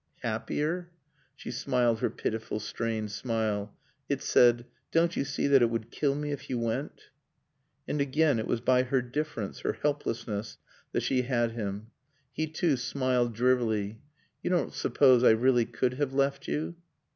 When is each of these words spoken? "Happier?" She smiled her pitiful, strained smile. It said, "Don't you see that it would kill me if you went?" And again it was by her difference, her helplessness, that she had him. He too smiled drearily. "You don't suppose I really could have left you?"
"Happier?" 0.23 0.89
She 1.35 1.51
smiled 1.51 1.99
her 1.99 2.09
pitiful, 2.09 2.59
strained 2.59 3.11
smile. 3.11 3.77
It 4.09 4.23
said, 4.23 4.65
"Don't 4.91 5.15
you 5.15 5.23
see 5.23 5.45
that 5.45 5.61
it 5.61 5.69
would 5.69 5.91
kill 5.91 6.15
me 6.15 6.31
if 6.31 6.49
you 6.49 6.57
went?" 6.57 7.09
And 7.87 8.01
again 8.01 8.39
it 8.39 8.47
was 8.47 8.61
by 8.61 8.81
her 8.81 9.03
difference, 9.03 9.59
her 9.59 9.73
helplessness, 9.73 10.57
that 10.91 11.03
she 11.03 11.21
had 11.21 11.51
him. 11.51 11.91
He 12.33 12.47
too 12.47 12.77
smiled 12.77 13.35
drearily. 13.35 14.01
"You 14.41 14.49
don't 14.49 14.73
suppose 14.73 15.23
I 15.23 15.33
really 15.33 15.65
could 15.65 15.93
have 15.93 16.15
left 16.15 16.47
you?" 16.47 16.77